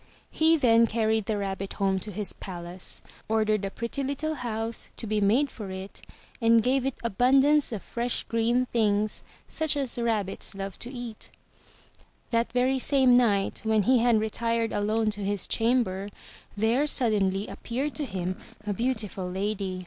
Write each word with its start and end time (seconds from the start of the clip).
*' 0.00 0.04
He 0.32 0.56
then 0.56 0.88
carried 0.88 1.26
the 1.26 1.38
rabbit 1.38 1.74
home 1.74 2.00
to 2.00 2.10
his 2.10 2.32
palace, 2.32 3.00
ordered 3.28 3.64
a 3.64 3.70
pretty 3.70 4.02
little 4.02 4.34
house 4.34 4.88
to 4.96 5.06
be 5.06 5.20
made 5.20 5.52
for 5.52 5.70
it, 5.70 6.02
and 6.40 6.60
gave 6.64 6.84
it 6.84 6.96
abundance 7.04 7.70
of 7.70 7.80
fresh 7.80 8.24
green 8.24 8.66
things 8.66 9.22
such 9.46 9.76
as 9.76 9.96
rabbits 9.96 10.56
love 10.56 10.80
to 10.80 10.90
eat. 10.90 11.30
That 12.32 12.50
very 12.52 12.80
same 12.80 13.16
night, 13.16 13.60
when 13.62 13.84
he 13.84 13.98
had 13.98 14.18
retired 14.18 14.72
alone 14.72 15.10
to 15.10 15.22
his 15.24 15.46
chamber, 15.46 16.08
there 16.56 16.84
suddenly 16.88 17.46
appeared 17.46 17.94
to 17.94 18.04
him 18.04 18.36
a 18.66 18.72
beautiful 18.72 19.30
lady. 19.30 19.84